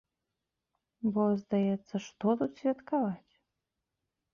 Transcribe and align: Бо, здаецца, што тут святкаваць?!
Бо, 1.13 1.23
здаецца, 1.43 1.95
што 2.09 2.27
тут 2.43 2.51
святкаваць?! 2.67 3.33